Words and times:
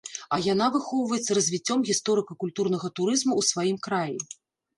А 0.35 0.37
яна 0.53 0.69
выхоўваецца 0.75 1.37
развіццём 1.39 1.83
гісторыка-культурнага 1.89 2.87
турызму 3.01 3.33
ў 3.37 3.41
сваім 3.53 3.77
краі. 3.91 4.17